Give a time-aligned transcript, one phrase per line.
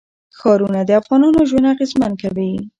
[0.37, 2.51] ښارونه د افغانانو ژوند اغېزمن کوي.